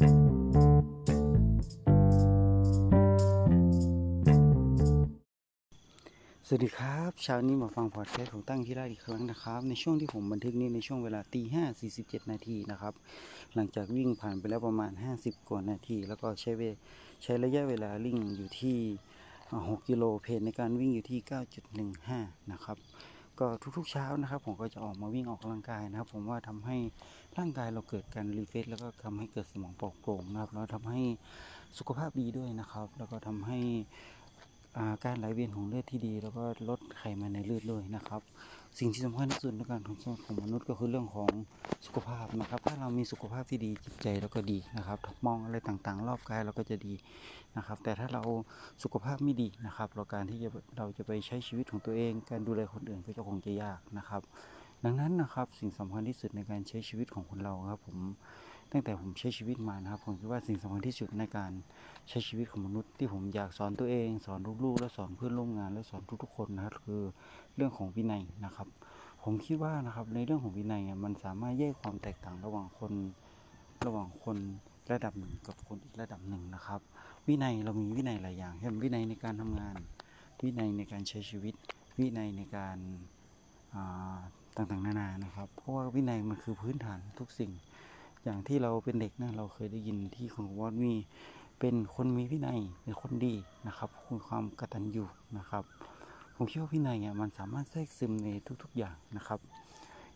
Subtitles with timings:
[0.00, 0.06] สวั
[6.60, 12.94] สดีครับเช้านี้มาฟังพอดแคสต์ของตั้งที่ได้อีกครั้งนะครับ ในช่วงที่ผมบันทึกนี้ในช่วงเวลาตีห้าสี่สิบเจ็ดนาทีนะครับ
[13.54, 16.62] หลังจากวิ่งผ่านไปแล้วประมาณ50กว่านาที แล้วก็ใช้เว
[17.22, 18.78] ใช้ระยะเวลาวิ่งอยู่ที่
[19.50, 21.18] อ่า6กิโลเพจในการวิ่งอยู่ที่
[21.84, 22.76] 9.15นะครับ
[23.40, 26.76] ก็ทุกๆเช้านะครับ ผมก็จะออกมาวิ่งออกกำลังกายนะครับ ผมว่าทำให้
[27.38, 31.02] ร่างกายเราเกิดการรีเฟซแล้วก็ทำให้เกิดสมองปลอดโปร่งนะครับแล้วทำให้
[31.78, 33.58] สุขภาพดีด้วยนะครับ แล้วก็ทำให้
[35.04, 38.20] การไหลเวียนของเลือดที่ดี แล้วก็ลดไขมันในเลือดด้วยนะครับ
[38.78, 41.30] สิ่งที่สำคัญที่สุดในการของของมนุษย์ก็คือเรื่องของ
[41.86, 46.94] สุขภาพนะครับ ถ้าเรามีสุขภาพที่ดีจิตใจเราก็ดีนะครับ มองอะไรต่างๆ รอบกายเราก็จะดี
[47.56, 48.22] นะครับ แต่ถ้าเรา
[48.82, 50.48] สุขภาพไม่ดีนะครับเราการที่จะ
[50.78, 54.22] เราจะไปใช้ชีวิตของตัวเอง การดูแลคนอื่นก็จะคงจะยากนะครับ
[54.84, 57.98] ดังนั้นนะครับสิ่งสำคัญที่สุดในการใช้ชีวิตของคนเราครับผม
[58.72, 61.52] ตั้งแต่ผมใช้ชีวิตมานะครับ ผมคิดว่าสิ่งสำคัญที่สุดในการ
[62.08, 67.02] ใช้ชีวิตของมนุษย์ที่ผมอยากสอนตัวเอง สอนลูกๆและสอนเพื่อนร่วมงาน และสอนทุกๆคนนะครับคือ
[67.56, 68.68] เรื่องของวินัยนะครับ
[69.22, 72.92] ผมคิดว่านะครับในเรื่องของวินัยมันสามารถแยกความแตกต่างระหว่างคน
[73.86, 74.36] ระหว่างคน
[74.92, 76.80] ระดับหนึ่งกับคนอีกระดับหนึ่งนะครับ
[77.28, 79.76] วินัยเรามีวินัยหลายอย่างเช่นวินัยในการทำงาน
[80.42, 81.54] วินัยในการใช้ชีวิต
[81.98, 82.76] วินัยในการ
[84.56, 87.50] ต่างๆนานานะครับ เพราะว่าวินัยมันคือพื้นฐานทุกสิ่ง
[88.24, 90.94] อย่างที่เราเป็นเด็กนะเราเคยได้ยินที่คุณวอดมี
[91.60, 93.34] เป็นคนมีวินัยเป็นคนดี
[93.66, 95.04] นะครับมีความกตัญญู
[95.38, 95.64] นะครับ
[96.36, 98.28] ผมคิดว่าวินัยอะมันสามารถแทรกซึมใน
[98.62, 99.40] ทุก ๆอย่างนะครับ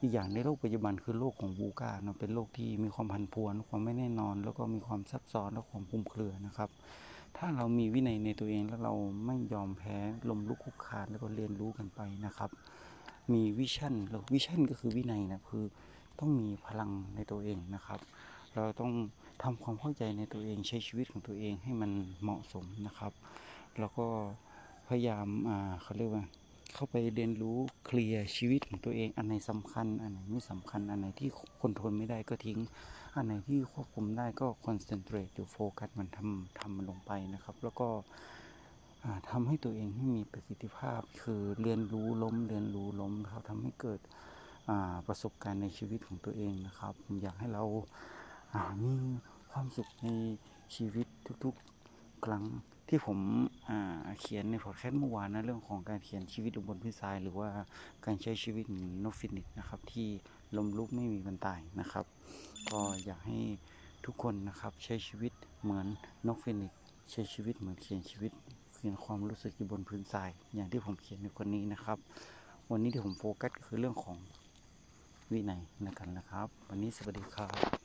[0.00, 6.68] อีกอย่างในโลกปัจจุบันคือโลกของบูกาเนาะเป็นโลกที่มีความผันผวนความไม่แน่นอน แล้วก็มีความซับซ้อนและความคลุมเครือนะครับ
[7.36, 8.94] ถ้าเรามีวินัยในตัวเองแล้วเรา
[9.26, 9.96] ไม่ยอมแพ้
[10.28, 12.50] ลมลุกคลุกคลานแล้วก็เรียนรู้กันไปนะครับ
[13.32, 15.64] มีวิชั่นแล้ววิชั่นก็คือวินัยนะคือ
[16.20, 18.00] ต้องมีพลังในตัวเองนะครับ
[18.54, 18.92] เราต้อง
[19.42, 21.90] ทำความเข้าใจในตัวเองใช้ชีวิตของตัวเองให้มัน
[22.22, 23.12] เหมาะสมนะครับ
[23.78, 24.06] แล้วก็
[24.88, 26.24] พยายามอ่าเขาเรียกว่า
[26.74, 31.28] เข้าไปเรียนรู้เคลียร์ชีวิตของตัวเอง อันไหนสำคัญ อันไหนไม่สำคัญ อันไหนที่
[31.60, 32.58] คนทนไม่ได้ก็ทิ้ง
[33.14, 37.88] อันไหนที่ควบคุมได้ก็คอนเซนเทรตอยู่โฟกัสมันทำทำมันลงไปนะครับ แล้วก็
[39.04, 44.00] อ่าทำให้ตัวเองให้มีประสิทธิภาพคือเรียนรู้ล้มเรียนรู้ล้มครับทำให้เกิด
[45.06, 47.64] ประสบการณ์ในชีวิตของตัวเองนะครับ ผมอยากให้เรา
[48.82, 48.94] มี
[49.50, 50.08] ความสุขใน
[50.76, 51.06] ชีวิต
[51.44, 52.44] ทุกๆ ครั้ง
[52.88, 53.18] ที่ผม
[54.20, 57.48] เขียนในพอดแคสต์เมื่อวานนะเรื่องของการเขียนชีวิตบนพื้นทราย หรือว่า
[58.04, 58.64] การใช้ชีวิต
[59.04, 60.08] นกฟีนิกซ์นะครับที่
[60.56, 62.04] ล้มลุกไม่มีวันตายนะครับ
[62.72, 63.38] ก็อยากให้
[64.04, 65.32] ทุกคนนะครับใช้ชีวิต
[65.62, 65.86] เหมือน
[66.26, 66.72] นกฟีนิกซ์
[67.10, 68.32] ใช้ชีวิตเหมือนเขียนชีวิต
[68.74, 71.98] เขียนความรู้สึกอยู่บนพื้นทราย อย่างที่ผมเขียนในคนนี้นะครับ
[72.70, 74.16] วันนี้ที่ผมโฟกัสก็คือเรื่องของ
[75.32, 77.48] วินัยในกันนะครับ วันนี้สวัสดีครั
[77.78, 77.79] บ